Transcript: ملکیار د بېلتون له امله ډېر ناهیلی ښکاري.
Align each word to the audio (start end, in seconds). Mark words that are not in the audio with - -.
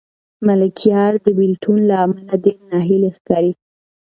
ملکیار 0.47 1.13
د 1.25 1.27
بېلتون 1.37 1.77
له 1.89 1.95
امله 2.05 2.33
ډېر 2.45 2.57
ناهیلی 2.71 3.09
ښکاري. 3.17 3.53